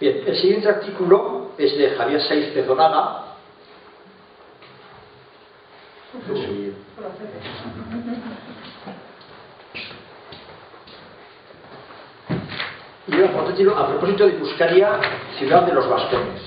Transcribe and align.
Bien, 0.00 0.22
el 0.26 0.36
siguiente 0.36 0.68
artículo 0.68 1.50
es 1.58 1.76
de 1.76 1.90
Javier 1.90 2.22
Saiz 2.22 2.46
Pezonaga. 2.52 3.24
Y 13.08 13.22
a 13.22 13.86
propósito 13.88 14.26
de 14.26 14.36
Buscaria, 14.36 15.00
ciudad 15.36 15.62
de 15.62 15.72
los 15.72 15.88
Vascones. 15.88 16.42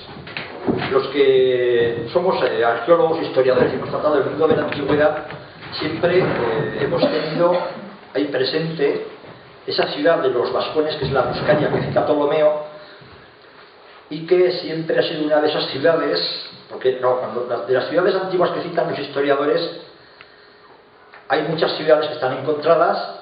Los 0.90 1.08
que 1.08 2.08
somos 2.10 2.42
eh, 2.44 2.64
arqueólogos, 2.64 3.20
historiadores 3.20 3.72
y 3.72 3.76
hemos 3.76 3.90
tratado 3.90 4.16
el 4.18 4.30
mundo 4.30 4.48
de 4.48 4.56
la 4.56 4.62
antigüedad, 4.64 5.26
siempre 5.72 6.20
eh, 6.20 6.78
hemos 6.80 7.02
tenido 7.02 7.52
ahí 8.14 8.24
presente 8.26 9.06
esa 9.66 9.88
ciudad 9.88 10.22
de 10.22 10.30
los 10.30 10.50
Vascones, 10.52 10.96
que 10.96 11.04
es 11.04 11.12
la 11.12 11.22
Buscaria 11.22 11.70
que 11.70 11.82
cita 11.82 12.06
Ptolomeo, 12.06 12.71
y 14.12 14.26
que 14.26 14.52
siempre 14.60 14.98
ha 14.98 15.02
sido 15.02 15.24
una 15.24 15.40
de 15.40 15.48
esas 15.48 15.70
ciudades, 15.70 16.20
porque 16.68 16.98
no, 17.00 17.18
de 17.66 17.72
las 17.72 17.88
ciudades 17.88 18.14
antiguas 18.14 18.50
que 18.50 18.60
citan 18.60 18.90
los 18.90 18.98
historiadores, 18.98 19.80
hay 21.28 21.44
muchas 21.44 21.74
ciudades 21.78 22.08
que 22.08 22.14
están 22.14 22.36
encontradas 22.36 23.20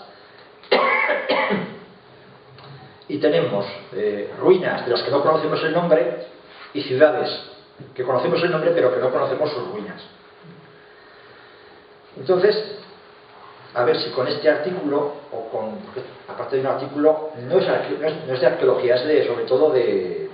y 3.08 3.18
tenemos 3.18 3.66
eh, 3.92 4.32
ruinas 4.40 4.84
de 4.84 4.90
las 4.90 5.02
que 5.02 5.12
no 5.12 5.22
conocemos 5.22 5.62
el 5.62 5.72
nombre 5.72 6.26
y 6.74 6.82
ciudades 6.82 7.40
que 7.94 8.02
conocemos 8.02 8.42
el 8.42 8.50
nombre 8.50 8.72
pero 8.74 8.92
que 8.92 9.00
no 9.00 9.12
conocemos 9.12 9.48
sus 9.48 9.68
ruinas. 9.68 10.02
Entonces, 12.16 12.80
a 13.74 13.84
ver 13.84 13.96
si 14.00 14.10
con 14.10 14.26
este 14.26 14.50
artículo, 14.50 15.12
o 15.30 15.48
con, 15.50 15.78
aparte 16.26 16.56
de 16.56 16.62
un 16.62 16.66
artículo, 16.66 17.30
no 17.46 17.58
es, 17.60 18.40
de 18.40 18.46
arqueología, 18.46 18.96
es 18.96 19.06
de, 19.06 19.26
sobre 19.28 19.44
todo 19.44 19.70
de, 19.70 20.29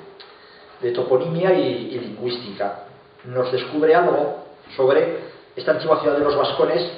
de 0.80 0.92
toponimia 0.92 1.52
y, 1.54 1.94
y, 1.94 2.00
lingüística, 2.00 2.84
nos 3.24 3.50
descubre 3.50 3.94
algo 3.94 4.44
sobre 4.76 5.18
esta 5.54 5.72
antigua 5.72 6.00
ciudad 6.00 6.18
de 6.18 6.24
los 6.24 6.36
vascones, 6.36 6.90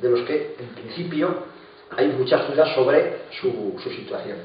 de 0.00 0.10
los 0.10 0.20
que 0.22 0.56
en 0.58 0.68
principio 0.68 1.34
hay 1.96 2.08
muchas 2.08 2.48
dudas 2.48 2.74
sobre 2.74 3.22
su, 3.40 3.76
su 3.82 3.90
situación. 3.90 4.38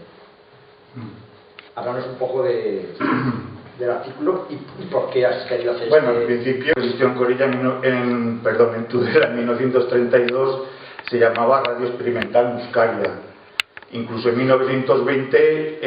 Háblanos 1.75 2.05
un 2.07 2.15
poco 2.15 2.43
de, 2.43 2.93
del 3.79 3.89
artículo 3.89 4.47
y, 4.49 4.85
por 4.85 5.09
qué 5.09 5.25
has 5.25 5.47
querido 5.47 5.73
hacer 5.73 5.89
Bueno, 5.89 6.11
en 6.11 6.25
principio 6.25 6.73
existió 6.75 7.07
en 7.07 7.13
Corilla, 7.15 7.45
en, 7.45 8.39
perdón, 8.43 8.75
en 8.75 8.85
Tudela 8.85 9.27
en 9.27 9.37
1932, 9.37 10.67
se 11.09 11.19
llamaba 11.19 11.63
Radio 11.63 11.87
Experimental 11.87 12.53
Muscaria. 12.55 13.30
Incluso 13.93 14.29
en 14.29 14.37
1920, 14.37 15.37
eh, 15.37 15.79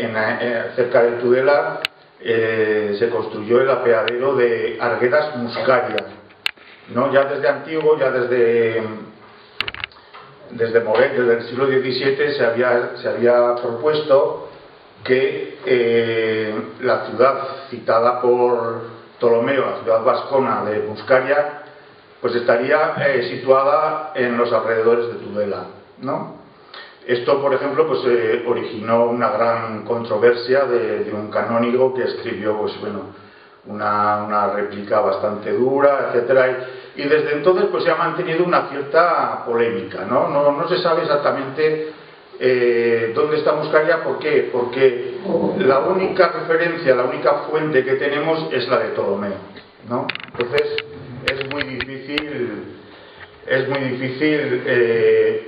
eh, 0.00 0.62
cerca 0.76 1.02
de 1.02 1.12
Tudela, 1.18 1.80
eh, 2.20 2.96
se 2.98 3.10
construyó 3.10 3.60
el 3.60 3.70
apeadero 3.70 4.34
de 4.34 4.78
Arguedas 4.80 5.36
Muscaria. 5.36 6.06
¿no? 6.94 7.12
Ya 7.12 7.24
desde 7.24 7.48
antiguo, 7.48 7.98
ya 7.98 8.10
desde 8.10 8.82
desde 10.50 10.80
desde 10.80 11.34
el 11.34 11.42
siglo 11.42 11.66
XVII, 11.66 12.32
se 12.32 12.46
había, 12.46 12.96
se 12.96 13.08
había 13.08 13.54
propuesto 13.56 14.48
que 15.04 15.58
la 16.80 17.06
ciudad 17.06 17.48
citada 17.68 18.22
por 18.22 18.80
Ptolomeo, 19.18 19.66
la 19.66 19.82
ciudad 19.82 20.02
vascona 20.02 20.64
de 20.64 20.78
Buscaria, 20.80 21.64
pues 22.22 22.34
estaría 22.34 22.96
situada 23.28 24.12
en 24.14 24.38
los 24.38 24.50
alrededores 24.50 25.08
de 25.08 25.14
Tudela. 25.16 25.66
¿no? 26.00 26.37
Esto, 27.08 27.40
por 27.40 27.54
ejemplo, 27.54 27.86
pues 27.86 28.00
eh, 28.06 28.44
originó 28.46 29.06
una 29.06 29.30
gran 29.30 29.84
controversia 29.84 30.66
de, 30.66 31.10
un 31.10 31.30
canónigo 31.30 31.94
que 31.94 32.02
escribió 32.02 32.58
pues, 32.58 32.78
bueno, 32.80 33.14
una, 33.64 34.24
una 34.24 34.48
réplica 34.52 35.00
bastante 35.00 35.50
dura, 35.52 36.10
etcétera 36.12 36.68
y 36.96 37.02
desde 37.04 37.32
entonces 37.32 37.66
pues 37.70 37.84
se 37.84 37.90
ha 37.90 37.94
mantenido 37.94 38.44
una 38.44 38.68
cierta 38.68 39.44
polémica, 39.46 40.04
¿no? 40.04 40.28
No, 40.28 40.52
no 40.52 40.68
se 40.68 40.82
sabe 40.82 41.02
exactamente 41.02 41.92
eh, 42.40 43.12
dónde 43.14 43.38
está 43.38 43.52
Muscaria, 43.52 44.02
¿por 44.02 44.18
qué? 44.18 44.50
Porque 44.52 45.18
la 45.60 45.78
única 45.78 46.28
referencia, 46.28 46.94
la 46.94 47.04
única 47.04 47.44
fuente 47.48 47.84
que 47.84 47.94
tenemos 47.94 48.52
es 48.52 48.68
la 48.68 48.80
de 48.80 48.88
Ptolomeo, 48.88 49.38
¿no? 49.88 50.08
Entonces 50.32 50.76
es 51.32 51.50
muy 51.50 51.62
difícil, 51.62 52.64
es 53.46 53.68
muy 53.68 53.78
difícil 53.78 54.62
eh, 54.66 55.47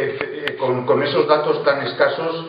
eh, 0.00 0.56
con, 0.58 1.02
esos 1.02 1.26
datos 1.26 1.64
tan 1.64 1.86
escasos, 1.86 2.46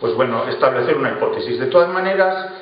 pues 0.00 0.14
bueno, 0.14 0.46
establecer 0.48 0.96
una 0.96 1.12
hipótesis. 1.12 1.58
De 1.58 1.66
todas 1.66 1.88
maneras, 1.88 2.52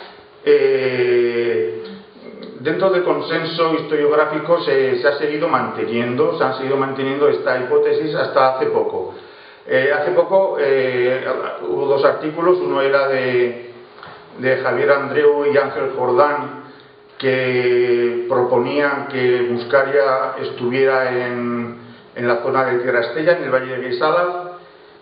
dentro 2.65 2.89
del 2.89 3.05
consenso 3.05 3.75
historiográfico 3.75 4.63
se, 4.63 5.07
ha 5.07 5.19
seguido 5.19 5.49
manteniendo, 5.49 6.39
se 6.39 6.45
han 6.45 6.57
seguido 6.57 6.79
manteniendo 6.79 7.29
esta 7.29 7.59
hipótesis 7.59 8.15
hasta 8.15 8.57
hace 8.57 8.67
poco. 8.67 9.15
Eh, 9.67 9.91
hace 9.93 10.13
poco 10.13 10.57
eh, 10.59 11.25
hubo 11.69 11.87
dos 11.87 12.05
artículos, 12.05 12.59
uno 12.59 12.81
era 12.81 13.09
de, 13.09 13.73
Javier 14.63 14.91
Andreu 14.91 15.47
y 15.53 15.57
Ángel 15.57 15.93
Jordán, 15.97 16.65
que 17.19 18.27
proponían 18.29 19.09
que 19.09 19.43
Buscaria 19.43 20.35
estuviera 20.43 21.11
en, 21.11 21.84
la 22.17 22.43
zona 22.43 22.65
de 22.65 22.79
Tierra 22.79 23.01
Estella, 23.01 23.37
en 23.37 23.45
el 23.45 23.51
Valle 23.51 23.77
de 23.77 23.89
Guisala, 23.89 24.53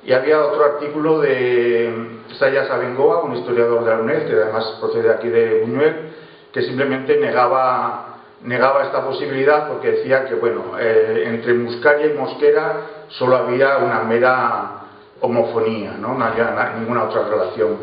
y 0.04 0.12
había 0.12 0.40
otro 0.40 0.64
artículo 0.64 1.20
de 1.20 2.20
Sayas 2.38 2.70
Abengoa, 2.70 3.22
un 3.22 3.36
historiador 3.36 3.84
de 3.84 3.90
la 3.90 4.00
UNED, 4.00 4.26
que 4.26 4.34
además 4.34 4.78
procede 4.80 5.10
aquí 5.10 5.28
de 5.28 5.60
Buñuel, 5.60 6.10
que 6.52 6.62
simplemente 6.62 7.18
negaba, 7.18 8.18
negaba 8.42 8.84
esta 8.84 9.04
posibilidad 9.04 9.68
porque 9.68 9.92
decía 9.92 10.24
que, 10.24 10.34
bueno, 10.34 10.78
eh, 10.78 11.24
entre 11.26 11.54
Muscaria 11.54 12.06
y 12.06 12.18
Mosquera 12.18 13.06
solo 13.08 13.36
había 13.36 13.78
una 13.78 14.00
mera 14.00 14.82
homofonía, 15.20 15.92
¿no? 15.98 16.14
no 16.14 16.24
había 16.24 16.74
ninguna 16.78 17.04
otra 17.04 17.28
relación. 17.28 17.78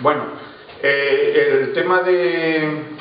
Bueno, 0.00 0.24
eh, 0.82 1.60
el 1.62 1.72
tema 1.72 2.02
de... 2.02 2.96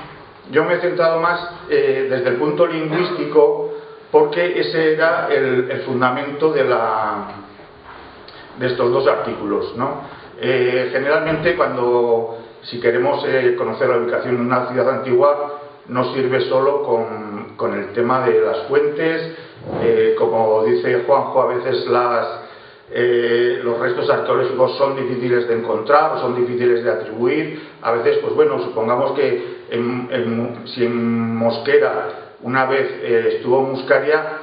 Yo 0.51 0.63
me 0.63 0.75
he 0.75 0.79
centrado 0.79 1.19
más 1.19 1.49
eh, 1.69 2.07
desde 2.09 2.29
el 2.29 2.35
punto 2.35 2.65
lingüístico 2.65 3.66
porque 4.11 4.59
ese 4.59 4.93
era 4.93 5.27
el, 5.29 5.69
el 5.69 5.81
fundamento 5.81 6.51
de, 6.51 6.63
la, 6.63 7.27
de 8.59 8.67
estos 8.67 8.91
dos 8.91 9.07
artículos. 9.07 9.75
¿no? 9.75 10.17
generalmente 10.39 11.55
cuando 11.55 12.37
si 12.69 12.79
queremos 12.79 13.23
eh, 13.27 13.55
conocer 13.57 13.89
la 13.89 13.97
ubicación 13.97 14.35
de 14.35 14.41
una 14.41 14.67
ciudad 14.67 14.89
antigua, 14.89 15.61
no 15.87 16.13
sirve 16.13 16.41
solo 16.41 16.83
con, 16.83 17.73
el 17.73 17.93
tema 17.93 18.27
de 18.27 18.41
las 18.41 18.67
fuentes, 18.67 19.35
eh, 19.81 20.15
como 20.17 20.63
dice 20.65 21.03
Juanjo, 21.07 21.41
a 21.41 21.55
veces 21.55 21.87
las, 21.87 22.41
eh, 22.91 23.61
los 23.63 23.79
restos 23.79 24.09
arqueológicos 24.09 24.77
son 24.77 24.95
difíciles 24.95 25.47
de 25.47 25.55
encontrar, 25.55 26.19
son 26.19 26.35
difíciles 26.35 26.83
de 26.83 26.91
atribuir, 26.91 27.61
a 27.81 27.91
veces, 27.93 28.17
pues 28.17 28.33
bueno, 28.35 28.59
supongamos 28.59 29.13
que 29.13 29.57
si 30.65 30.85
en 30.85 31.35
Mosquera 31.35 32.26
una 32.41 32.65
vez 32.65 33.03
estuvo 33.35 33.61
Muscaria, 33.61 34.39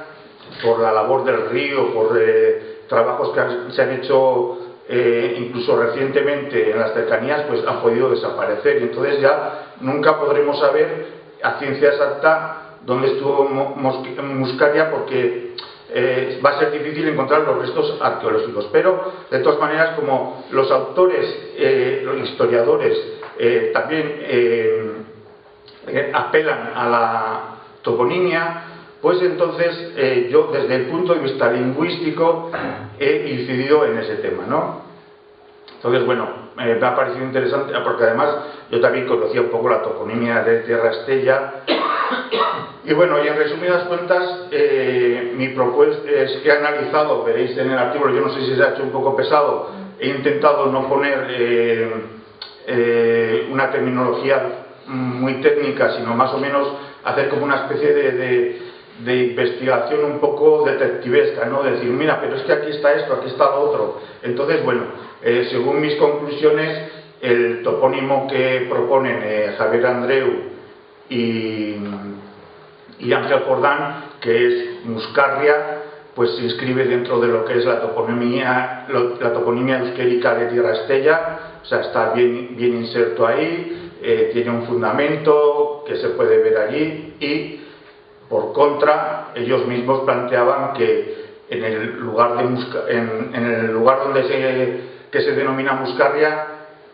por 0.63 0.79
la 0.79 0.91
labor 0.91 1.23
del 1.25 1.49
río, 1.49 1.93
por 1.93 2.17
trabajos 2.87 3.31
que 3.33 3.73
se 3.73 3.81
han 3.81 3.91
hecho 3.93 4.65
eh, 4.87 5.37
incluso 5.39 5.75
recientemente 5.81 6.69
en 6.69 6.79
las 6.79 6.93
cercanías, 6.93 7.45
pues 7.47 7.65
han 7.65 7.81
podido 7.81 8.09
desaparecer. 8.09 8.81
Y 8.81 8.83
entonces 8.83 9.19
ya 9.19 9.73
nunca 9.81 10.19
podremos 10.19 10.59
saber 10.59 11.07
a 11.41 11.57
ciencia 11.57 11.89
exacta 11.89 12.77
dónde 12.85 13.07
estuvo 13.07 13.45
Muscaria 13.45 14.91
porque 14.91 15.55
eh, 15.89 16.39
va 16.45 16.51
a 16.51 16.59
ser 16.59 16.71
difícil 16.71 17.07
encontrar 17.07 17.41
los 17.41 17.57
restos 17.57 17.97
arqueológicos. 17.99 18.69
Pero, 18.71 19.11
de 19.31 19.39
todas 19.39 19.59
maneras, 19.59 19.95
como 19.95 20.45
los 20.51 20.69
autores, 20.69 21.25
eh, 21.57 22.01
los 22.03 22.29
historiadores, 22.29 22.97
también 23.73 25.05
apelan 26.13 26.71
a 26.73 26.89
la 26.89 27.54
toponimia, 27.85 28.63
pues 29.01 29.21
entonces 29.21 29.93
eh, 29.95 30.27
yo 30.31 30.49
desde 30.51 30.75
el 30.75 30.85
punto 30.87 31.13
de 31.13 31.19
vista 31.19 31.49
lingüístico 31.51 32.51
he 32.99 33.29
incidido 33.39 33.85
en 33.85 33.99
ese 33.99 34.15
tema, 34.15 34.43
¿no? 34.49 34.83
Entonces, 35.75 36.05
bueno, 36.05 36.27
me 36.57 36.73
ha 36.73 36.95
parecido 36.95 37.23
interesante 37.23 37.73
porque 37.83 38.05
además 38.05 38.29
yo 38.71 38.81
también 38.81 39.05
conocía 39.07 39.41
un 39.41 39.49
poco 39.49 39.69
la 39.69 39.83
toponimia 39.83 40.41
de 40.41 40.61
Tierra 40.61 40.89
Estella. 40.89 41.53
Y 42.85 42.93
bueno, 42.93 43.23
y 43.23 43.27
en 43.27 43.35
resumidas 43.35 43.83
cuentas, 43.83 44.47
eh, 44.51 45.33
mi 45.37 45.49
propuesta 45.49 46.09
es 46.09 46.37
que 46.37 46.49
he 46.49 46.51
analizado, 46.51 47.23
veréis 47.23 47.55
en 47.57 47.69
el 47.69 47.77
artículo, 47.77 48.15
yo 48.15 48.21
no 48.21 48.29
sé 48.33 48.41
si 48.41 48.55
se 48.55 48.63
ha 48.63 48.69
hecho 48.69 48.83
un 48.83 48.91
poco 48.91 49.15
pesado, 49.15 49.69
he 49.99 50.09
intentado 50.09 50.67
no 50.67 50.87
poner 50.87 51.27
eh, 52.67 53.47
una 53.51 53.69
terminología 53.69 54.65
muy 54.87 55.35
técnica, 55.35 55.93
sino 55.97 56.15
más 56.15 56.33
o 56.33 56.39
menos 56.39 56.67
hacer 57.05 57.29
como 57.29 57.45
una 57.45 57.61
especie 57.63 57.93
de 57.93 58.75
de 58.99 59.15
investigación 59.17 60.05
un 60.05 60.19
poco 60.19 60.63
detectivesca, 60.65 61.45
¿no? 61.45 61.63
decir, 61.63 61.89
mira, 61.89 62.19
pero 62.21 62.35
es 62.35 62.43
que 62.43 62.53
aquí 62.53 62.71
está 62.71 62.93
esto, 62.93 63.13
aquí 63.13 63.27
está 63.27 63.45
lo 63.45 63.61
otro. 63.61 64.01
Entonces, 64.23 64.63
bueno, 64.63 64.83
eh, 65.21 65.47
según 65.51 65.81
mis 65.81 65.95
conclusiones, 65.95 66.91
el 67.21 67.61
topónimo 67.63 68.27
que 68.27 68.67
proponen 68.69 69.19
eh, 69.23 69.55
Javier 69.57 69.85
Andreu 69.85 70.27
y, 71.09 71.75
y 72.99 73.13
Ángel 73.13 73.39
Jordán, 73.45 74.05
que 74.21 74.47
es 74.47 74.85
Muscarria, 74.85 75.81
pues 76.13 76.31
se 76.37 76.43
inscribe 76.43 76.85
dentro 76.85 77.19
de 77.19 77.27
lo 77.27 77.43
que 77.43 77.57
es 77.57 77.65
la 77.65 77.81
toponimia, 77.81 78.85
la 78.87 79.33
toponimia 79.33 79.79
euskérica 79.79 80.35
de 80.35 80.45
Tierra 80.45 80.71
Estella, 80.71 81.39
o 81.61 81.65
sea, 81.65 81.81
está 81.81 82.13
bien, 82.13 82.55
bien 82.55 82.75
inserto 82.75 83.27
ahí, 83.27 83.91
eh, 84.01 84.29
tiene 84.31 84.51
un 84.51 84.63
fundamento 84.63 85.74
que 85.85 85.97
se 85.97 86.09
puede 86.09 86.37
ver 86.39 86.57
allí 86.57 87.15
y 87.19 87.61
por 88.29 88.53
contra, 88.53 89.31
ellos 89.35 89.65
mismos 89.67 90.01
planteaban 90.01 90.73
que 90.73 91.25
en 91.49 91.63
el 91.63 91.99
lugar, 91.99 92.37
de 92.37 92.95
en, 92.97 93.35
el 93.35 93.71
lugar 93.71 93.99
donde 93.99 94.23
se, 94.23 94.79
que 95.11 95.21
se 95.21 95.31
denomina 95.31 95.73
Muscarria 95.73 96.47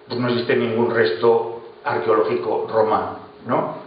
pues 0.07 0.19
no 0.19 0.27
existe 0.27 0.57
ningún 0.57 0.93
resto 0.93 1.61
arqueológico 1.85 2.67
romano. 2.71 3.19
¿no? 3.47 3.77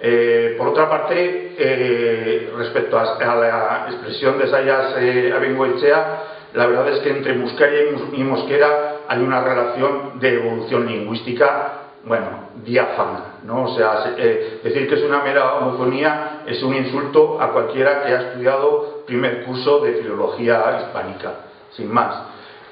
Eh, 0.00 0.54
por 0.56 0.68
otra 0.68 0.88
parte, 0.88 1.56
eh, 1.58 2.52
respecto 2.56 2.96
a, 2.96 3.34
la 3.34 3.86
expresión 3.90 4.38
de 4.38 4.46
Sayas 4.46 4.94
eh, 4.98 5.32
Abengoechea, 5.34 6.22
la 6.54 6.66
verdad 6.66 6.88
es 6.90 7.00
que 7.00 7.10
entre 7.10 7.34
Muscaria 7.34 7.80
y 8.12 8.22
Mosquera 8.22 8.98
hay 9.08 9.20
una 9.20 9.42
relación 9.42 10.20
de 10.20 10.34
evolución 10.34 10.86
lingüística 10.86 11.87
bueno, 12.04 12.48
diáfana, 12.64 13.40
¿no? 13.44 13.64
O 13.64 13.76
sea, 13.76 14.14
eh, 14.16 14.60
decir 14.62 14.88
que 14.88 14.94
es 14.94 15.02
una 15.02 15.22
mera 15.22 15.54
homofonía 15.56 16.42
es 16.46 16.62
un 16.62 16.74
insulto 16.74 17.40
a 17.40 17.52
cualquiera 17.52 18.02
que 18.04 18.12
ha 18.12 18.20
estudiado 18.22 19.02
primer 19.06 19.44
curso 19.44 19.80
de 19.80 19.94
filología 19.94 20.80
hispánica, 20.80 21.34
sin 21.72 21.92
más. 21.92 22.14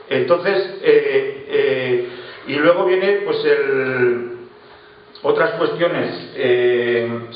Entonces, 0.08 0.78
eh, 0.82 1.46
eh, 1.49 2.08
y 2.46 2.55
luego 2.55 2.84
viene 2.84 3.23
pues 3.25 3.44
el, 3.44 4.37
otras 5.23 5.52
cuestiones 5.52 6.32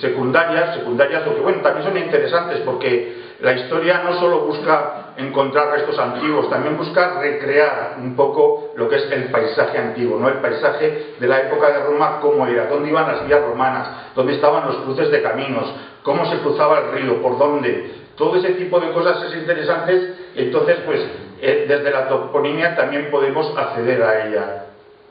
secundarias, 0.01 0.77
secundarias, 0.77 1.27
lo 1.27 1.35
que 1.35 1.41
bueno, 1.41 1.63
también 1.63 1.87
son 1.87 1.99
interesantes 1.99 2.61
porque 2.61 3.30
la 3.41 3.53
historia 3.55 4.03
no 4.05 4.19
solo 4.21 4.41
busca 4.41 5.15
encontrar 5.17 5.71
restos 5.71 5.99
antiguos, 5.99 6.51
también 6.51 6.77
busca 6.77 7.21
recrear 7.21 7.97
un 7.99 8.15
poco 8.15 8.73
lo 8.77 8.89
que 8.89 8.97
es 8.97 9.11
el 9.11 9.25
paisaje 9.31 9.79
antiguo, 9.79 10.19
¿no? 10.19 10.29
el 10.29 10.39
paisaje 10.39 11.15
de 11.19 11.27
la 11.27 11.41
época 11.41 11.71
de 11.71 11.81
Roma, 11.81 12.19
cómo 12.21 12.47
era, 12.47 12.67
dónde 12.67 12.91
iban 12.91 13.07
las 13.07 13.27
vías 13.27 13.41
romanas, 13.41 14.13
dónde 14.15 14.35
estaban 14.35 14.67
los 14.67 14.77
cruces 14.79 15.11
de 15.11 15.23
caminos, 15.23 15.73
cómo 16.03 16.27
se 16.27 16.39
cruzaba 16.41 16.81
el 16.81 16.93
río, 16.93 17.23
por 17.23 17.39
dónde. 17.39 17.93
Todo 18.15 18.37
ese 18.37 18.51
tipo 18.51 18.79
de 18.79 18.93
cosas 18.93 19.23
es 19.25 19.35
interesante, 19.35 20.15
entonces 20.35 20.79
pues 20.85 21.01
eh, 21.41 21.65
desde 21.67 21.91
la 21.91 22.09
toponimia 22.09 22.77
también 22.77 23.11
podemos 23.11 23.57
acceder 23.57 24.03
a 24.03 24.27
ella. 24.27 24.65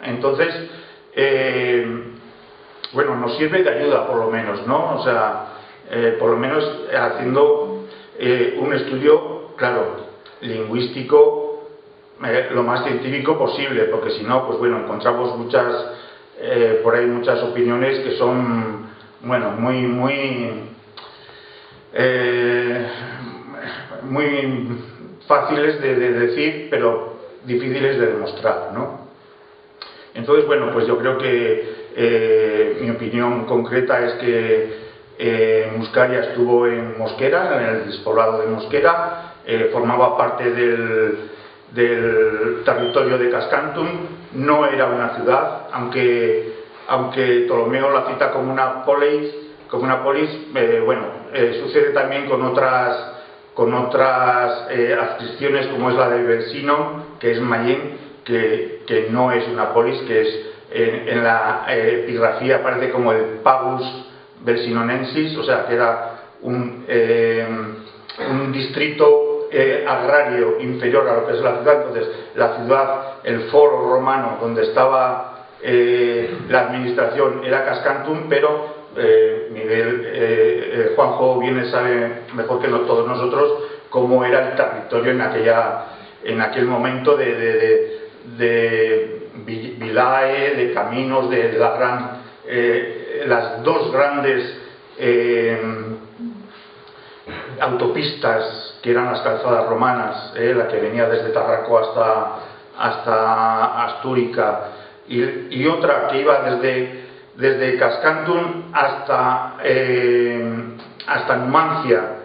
Entonces, 0.03 0.53
eh, 1.15 2.13
bueno, 2.93 3.15
nos 3.15 3.35
sirve 3.37 3.63
de 3.63 3.69
ayuda 3.69 4.05
por 4.05 4.17
lo 4.17 4.29
menos, 4.29 4.65
¿no? 4.67 4.99
O 4.99 5.03
sea, 5.03 5.45
eh, 5.89 6.15
por 6.19 6.29
lo 6.29 6.37
menos 6.37 6.63
haciendo 6.93 7.68
eh, 8.21 8.57
un 8.59 8.73
estudio, 8.73 9.55
claro, 9.55 9.95
lingüístico 10.41 11.69
eh, 12.25 12.49
lo 12.51 12.63
más 12.63 12.83
científico 12.83 13.37
posible, 13.37 13.83
porque 13.85 14.11
si 14.11 14.23
no, 14.23 14.45
pues 14.45 14.59
bueno, 14.59 14.79
encontramos 14.79 15.37
muchas, 15.37 15.73
eh, 16.37 16.81
por 16.83 16.95
ahí 16.95 17.05
muchas 17.05 17.41
opiniones 17.43 17.99
que 17.99 18.17
son, 18.17 18.89
bueno, 19.21 19.51
muy, 19.51 19.83
muy, 19.83 20.51
muy 24.03 24.67
fáciles 25.25 25.81
de, 25.81 25.95
decir, 25.95 26.67
pero 26.69 27.19
difíciles 27.45 27.99
de 27.99 28.07
demostrar, 28.07 28.71
¿no? 28.73 29.07
Entonces, 30.13 30.45
bueno, 30.45 30.71
pues 30.73 30.85
yo 30.87 30.97
creo 30.97 31.17
que 31.17 32.79
mi 32.81 32.89
opinión 32.89 33.45
concreta 33.45 34.05
es 34.05 34.13
que 34.15 34.88
eh, 35.21 35.69
Muscaria 35.75 36.21
estuvo 36.21 36.65
en 36.65 36.97
Mosquera, 36.97 37.57
en 37.57 37.75
el 37.75 37.85
despoblado 37.87 38.39
de 38.39 38.47
Mosquera, 38.47 39.33
eh, 39.45 39.69
formaba 39.73 40.17
parte 40.17 40.49
del, 40.49 41.29
territorio 42.63 43.17
de 43.17 43.29
Cascantum, 43.29 43.87
no 44.35 44.65
era 44.65 44.85
una 44.85 45.15
ciudad, 45.15 45.67
aunque, 45.73 46.63
aunque 46.87 47.43
Ptolomeo 47.47 47.91
la 47.91 48.07
cita 48.07 48.31
como 48.31 48.51
una 48.51 48.85
polis, 48.85 49.29
como 49.69 49.83
una 49.83 50.01
polis 50.01 50.29
eh, 50.55 50.81
bueno, 50.83 51.03
sucede 51.61 51.91
también 51.91 52.27
con 52.27 52.41
otras, 52.41 52.95
con 53.53 53.73
otras 53.73 54.67
adscripciones 54.69 55.67
como 55.67 55.89
es 55.89 55.97
la 55.97 56.09
de 56.09 56.23
Versino, 56.23 57.17
que 57.19 57.31
es 57.31 57.41
Mayen, 57.41 57.97
que, 58.23 58.83
que, 58.87 59.09
no 59.11 59.33
es 59.33 59.47
una 59.49 59.73
polis, 59.73 60.01
que 60.03 60.21
es 60.21 60.39
en, 60.71 61.09
en 61.09 61.23
la 61.23 61.65
epigrafía 61.67 62.57
aparece 62.57 62.89
como 62.91 63.11
el 63.11 63.41
Pagus 63.43 64.08
Versinonensis, 64.43 65.37
o 65.37 65.43
sea 65.43 65.65
que 65.67 65.75
era 65.75 66.19
un, 66.41 66.85
eh, 66.87 67.47
distrito 68.51 69.47
eh, 69.51 69.85
agrario 69.87 70.59
inferior 70.59 71.07
a 71.07 71.15
lo 71.15 71.27
que 71.27 71.33
es 71.33 71.41
la 71.41 71.57
ciudad, 71.57 71.87
entonces 71.87 72.07
la 72.35 72.55
ciudad, 72.57 73.01
el 73.23 73.41
foro 73.49 73.89
romano 73.89 74.37
donde 74.39 74.63
estaba 74.63 75.47
eh, 75.61 76.37
la 76.47 76.61
administración 76.61 77.43
era 77.43 77.65
Cascantum, 77.65 78.29
pero 78.29 78.79
Miguel, 79.51 80.93
Juanjo 80.95 81.39
viene 81.39 81.69
sabe 81.69 82.23
mejor 82.33 82.59
que 82.59 82.67
todos 82.67 83.07
nosotros 83.07 83.69
cómo 83.89 84.23
era 84.23 84.49
el 84.49 84.55
territorio 84.55 85.11
en, 85.11 85.21
aquella, 85.21 85.85
en 86.23 86.41
aquel 86.41 86.65
momento 86.65 87.15
de, 87.17 88.09
de, 88.37 89.29
Vilae, 89.45 90.55
de 90.55 90.73
caminos, 90.73 91.29
de, 91.29 91.53
la 91.53 91.71
gran 91.75 92.18
las 93.25 93.63
dos 93.63 93.91
grandes 93.91 94.59
eh, 94.97 95.61
autopistas 97.61 98.79
que 98.81 98.91
eran 98.91 99.05
las 99.11 99.21
calzadas 99.21 99.67
romanas, 99.67 100.33
eh, 100.35 100.53
la 100.55 100.67
que 100.67 100.77
venía 100.77 101.07
desde 101.07 101.29
Tarraco 101.29 101.77
hasta, 101.77 102.39
hasta 102.77 103.85
Astúrica 103.85 104.61
y, 105.07 105.65
otra 105.67 106.07
que 106.07 106.21
iba 106.21 106.41
desde, 106.41 107.05
desde 107.35 107.77
Cascantun 107.77 108.71
hasta, 108.73 109.57
eh, 109.63 110.77
hasta 111.07 111.35
Numancia, 111.37 112.15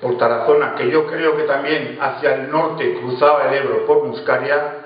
por 0.00 0.18
Tarazona, 0.18 0.74
que 0.74 0.90
yo 0.90 1.06
creo 1.06 1.36
que 1.36 1.44
también 1.44 1.98
hacia 2.00 2.34
el 2.34 2.50
norte 2.50 2.98
cruzaba 3.00 3.48
el 3.48 3.54
Ebro 3.54 3.86
por 3.86 4.04
Muscaria, 4.04 4.85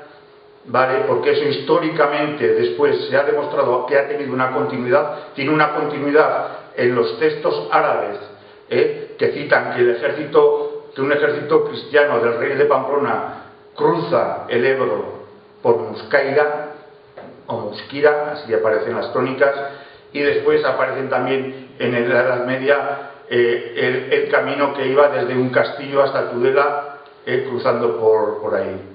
¿vale? 0.65 1.05
Porque 1.07 1.33
eso 1.33 1.45
históricamente 1.45 2.47
después 2.55 3.07
se 3.09 3.17
ha 3.17 3.25
demostrado 3.25 3.87
que 3.87 3.99
ha 3.99 4.09
tenido 4.09 4.33
una 4.33 4.53
continuidad, 4.53 5.33
tiene 5.35 5.53
una 5.53 5.75
continuidad 5.75 6.49
en 6.77 6.95
los 6.95 7.19
textos 7.19 7.69
árabes 7.71 8.19
¿eh? 8.69 9.15
que 9.19 9.33
citan 9.33 9.75
que 9.75 9.81
el 9.81 9.91
ejército, 9.91 10.91
que 10.95 11.01
un 11.01 11.13
ejército 11.13 11.65
cristiano 11.65 12.21
del 12.21 12.39
rey 12.39 12.57
de 12.57 12.65
Pamplona 12.67 13.45
cruza 13.75 14.47
el 14.49 14.65
Ebro 14.65 15.21
por 15.63 15.79
Muscaira 15.79 16.73
o 17.47 17.57
Musquira, 17.59 18.33
así 18.33 18.55
aparecen 18.55 18.95
las 18.95 19.09
crónicas, 19.09 19.55
y 20.13 20.21
después 20.21 20.65
aparecen 20.65 21.09
también 21.09 21.75
en 21.79 22.09
la 22.09 22.21
Edad 22.21 22.47
Media 22.47 23.11
eh, 23.29 24.09
el, 24.11 24.29
camino 24.31 24.75
que 24.75 24.87
iba 24.87 25.09
desde 25.09 25.35
un 25.35 25.51
castillo 25.51 26.03
hasta 26.03 26.31
Tudela, 26.31 26.99
eh, 27.27 27.47
cruzando 27.49 27.99
por, 27.99 28.41
por 28.41 28.55
ahí. 28.55 28.90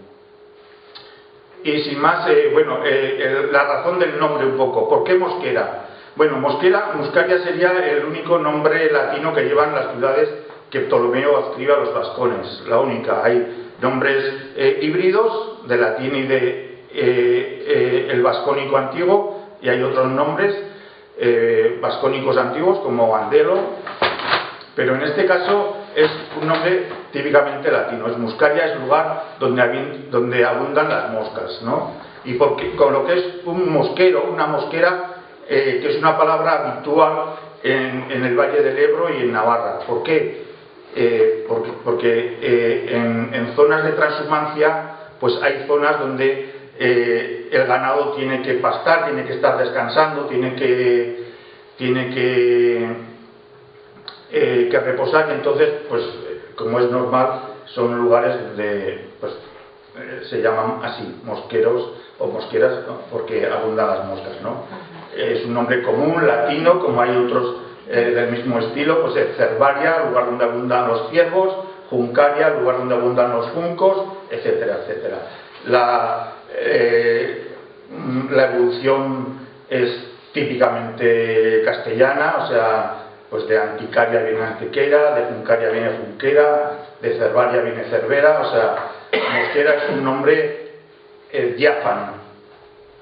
Y 1.65 1.79
sin 1.79 1.99
más, 1.99 2.29
eh, 2.29 2.51
bueno, 2.53 2.81
eh, 2.85 3.49
la 3.51 3.63
razón 3.63 3.97
del 3.97 4.19
nombre 4.19 4.45
un 4.45 4.55
poco. 4.55 4.87
¿Por 4.87 5.03
qué 5.03 5.15
Mosquera? 5.15 5.87
Bueno, 6.15 6.37
Mosquera, 6.37 6.91
Muscaria 6.93 7.39
sería 7.39 7.71
el 7.89 8.05
único 8.05 8.37
nombre 8.37 8.91
latino 8.91 9.33
que 9.33 9.45
llevan 9.45 9.73
las 9.73 9.93
ciudades 9.93 10.29
que 10.69 10.81
Ptolomeo 10.81 11.37
adscribe 11.37 11.73
a 11.73 11.77
los 11.77 11.91
vascones, 11.91 12.63
la 12.69 12.77
única. 12.77 13.23
Hay 13.23 13.71
nombres 13.81 14.23
eh, 14.55 14.77
híbridos 14.79 15.67
de 15.67 15.77
latín 15.77 16.15
y 16.15 16.21
de 16.27 16.75
el 18.11 18.21
vascónico 18.21 18.77
antiguo 18.77 19.57
y 19.61 19.67
hay 19.67 19.81
otros 19.81 20.07
nombres 20.11 20.55
vascónicos 21.81 22.37
antiguos 22.37 22.79
como 22.79 23.13
Andelo, 23.17 23.57
pero 24.75 24.95
en 24.95 25.01
este 25.01 25.25
caso 25.25 25.77
es 25.93 26.09
un 26.39 26.47
nombre 26.47 26.85
típicamente 27.15 27.71
latino. 27.71 28.07
Es 28.07 28.17
muscaria, 28.17 28.65
es 28.65 28.79
lugar 28.81 29.37
donde, 29.39 30.07
donde 30.11 30.45
abundan 30.45 30.89
las 30.89 31.11
moscas, 31.11 31.61
¿no? 31.63 31.93
Y 32.25 32.33
porque, 32.33 32.75
con 32.75 32.91
lo 32.91 33.05
que 33.05 33.13
es 33.13 33.25
un 33.45 33.71
mosquero, 33.71 34.25
una 34.31 34.47
mosquera, 34.47 35.15
eh, 35.47 35.79
que 35.81 35.91
es 35.91 35.97
una 35.97 36.17
palabra 36.17 36.73
habitual 36.73 37.35
en, 37.63 38.23
el 38.23 38.35
Valle 38.35 38.61
del 38.61 38.77
Ebro 38.77 39.09
y 39.09 39.21
en 39.21 39.31
Navarra. 39.31 39.79
¿Por 39.87 40.03
qué? 40.03 40.43
Eh, 40.95 41.47
porque, 41.83 42.37
eh, 42.41 43.31
en, 43.31 43.55
zonas 43.55 43.83
de 43.85 43.91
transhumancia, 43.93 44.89
pues 45.19 45.41
hay 45.41 45.65
zonas 45.67 45.99
donde 45.99 46.53
el 46.77 47.65
ganado 47.67 48.11
tiene 48.13 48.41
que 48.41 48.55
pastar, 48.55 49.05
tiene 49.05 49.23
que 49.23 49.35
estar 49.35 49.57
descansando, 49.57 50.25
tiene 50.25 50.55
que, 50.55 51.23
tiene 51.77 52.13
que 52.13 53.15
que 54.69 54.79
reposar 54.79 55.27
y 55.29 55.33
entonces, 55.35 55.69
pues 55.87 56.03
como 56.55 56.79
es 56.79 56.89
normal, 56.91 57.41
son 57.65 57.97
lugares 57.97 58.35
donde 58.41 59.09
pues, 59.19 59.33
eh, 59.97 60.21
se 60.29 60.41
llaman 60.41 60.79
así, 60.83 61.21
mosqueros 61.23 61.91
o 62.19 62.27
mosqueras 62.27 62.79
porque 63.11 63.45
abundan 63.45 63.87
las 63.87 64.05
moscas, 64.05 64.41
¿no? 64.41 64.63
Es 65.15 65.45
un 65.45 65.53
nombre 65.53 65.81
común, 65.81 66.25
latino, 66.25 66.79
como 66.79 67.01
hay 67.01 67.15
otros 67.15 67.57
eh, 67.89 68.11
del 68.15 68.31
mismo 68.31 68.59
estilo, 68.59 69.01
pues 69.01 69.15
es 69.15 69.37
cervaria, 69.37 70.05
lugar 70.09 70.25
donde 70.25 70.45
abundan 70.45 70.87
los 70.87 71.09
ciervos, 71.09 71.55
juncaria, 71.89 72.49
lugar 72.49 72.79
donde 72.79 72.95
abundan 72.95 73.31
los 73.31 73.47
juncos, 73.51 74.03
etcétera, 74.29 74.79
etcétera. 74.81 75.17
La, 75.67 76.31
la 78.31 78.51
evolución 78.51 79.39
es 79.69 80.15
típicamente 80.33 81.61
castellana, 81.63 82.35
o 82.39 82.47
sea, 82.47 83.04
pues 83.35 83.49
de 83.49 83.57
anticaria 83.57 84.21
viene 84.21 84.41
antiquera, 84.45 85.13
de 85.15 85.25
juncaria 85.25 85.69
viene 85.69 85.97
junquera, 85.97 86.85
de 87.01 87.17
cervaria 87.17 87.61
viene 87.63 87.83
cervera, 87.89 88.39
o 88.39 88.49
sea, 88.49 88.91
mosquera 89.11 89.73
es 89.73 89.89
un 89.89 90.05
nombre 90.05 90.71
eh, 91.33 91.53
diáfano. 91.57 92.13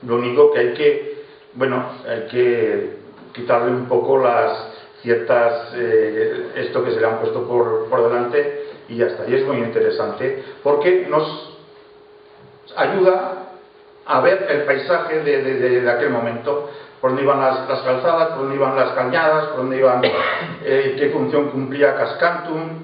Lo 0.07 0.15
único 0.15 0.51
que 0.51 0.59
hay 0.59 0.73
que, 0.73 1.23
bueno, 1.53 1.85
hay 2.09 2.21
que 2.31 2.89
quitarle 3.31 3.73
un 3.73 3.85
poco 3.87 4.17
las 4.17 4.73
ciertas, 5.03 5.71
eh, 5.75 6.47
esto 6.55 6.83
que 6.83 6.93
se 6.93 6.99
le 6.99 7.05
han 7.05 7.19
puesto 7.19 7.47
por, 7.47 7.87
por 7.87 8.09
delante 8.09 8.69
y 8.89 8.97
ya 8.97 9.05
está. 9.05 9.27
Y 9.27 9.35
es 9.35 9.45
muy 9.45 9.57
interesante 9.57 10.43
porque 10.63 11.05
nos 11.11 11.59
ayuda 12.75 13.49
a 14.07 14.19
ver 14.21 14.47
el 14.49 14.63
paisaje 14.63 15.19
de, 15.19 15.81
de 15.81 15.91
aquel 15.91 16.09
momento 16.09 16.71
por 17.03 17.09
dónde 17.09 17.23
iban 17.23 17.41
las, 17.41 17.67
calzadas, 17.67 18.29
por 18.29 18.37
dónde 18.43 18.55
iban 18.55 18.77
las 18.77 18.91
cañadas, 18.91 19.47
por 19.47 19.57
dónde 19.57 19.77
iban, 19.77 20.01
eh, 20.63 20.95
qué 20.97 21.09
función 21.09 21.49
cumplía 21.49 21.97
Cascantum. 21.97 22.81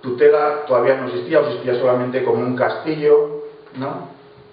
Tutela 0.00 0.64
todavía 0.66 0.94
no 0.96 1.08
existía, 1.08 1.40
o 1.40 1.42
existía 1.42 1.74
solamente 1.74 2.24
como 2.24 2.40
un 2.40 2.56
castillo, 2.56 3.42
¿no? 3.76 4.08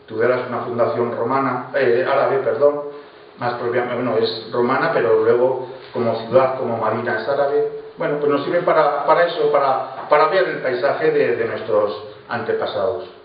Tudela 0.08 0.42
es 0.42 0.48
una 0.50 0.60
fundación 0.64 1.16
romana, 1.16 1.70
eh, 1.74 2.06
árabe, 2.06 2.40
perdón, 2.40 2.82
más 3.38 3.54
propiamente, 3.54 3.96
bueno, 3.96 4.18
es 4.18 4.52
romana, 4.52 4.92
pero 4.94 5.24
luego 5.24 5.70
como 5.94 6.28
ciudad, 6.28 6.58
como 6.58 6.76
marina 6.76 7.18
es 7.22 7.30
árabe. 7.30 7.66
Bueno, 7.98 8.18
pues 8.20 8.30
nos 8.30 8.44
sirve 8.44 8.64
para, 8.64 9.06
para 9.06 9.24
eso, 9.24 9.50
para, 9.54 10.06
para 10.10 10.28
ver 10.28 10.50
el 10.50 10.62
paisaje 10.62 11.12
de, 11.12 11.38
de 11.38 11.46
nuestros 11.46 12.04
antepasados. 12.28 13.19